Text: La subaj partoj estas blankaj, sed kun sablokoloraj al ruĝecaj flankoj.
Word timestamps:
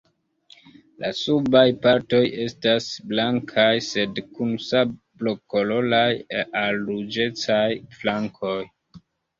La 1.03 1.11
subaj 1.17 1.65
partoj 1.83 2.21
estas 2.47 2.89
blankaj, 3.13 3.67
sed 3.91 4.25
kun 4.41 4.57
sablokoloraj 4.71 6.11
al 6.65 6.85
ruĝecaj 6.91 7.65
flankoj. 8.01 8.61